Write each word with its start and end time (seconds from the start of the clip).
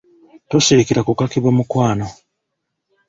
Tosirikira 0.49 1.01
kukakibwa 1.07 1.51
mukwano. 1.57 2.05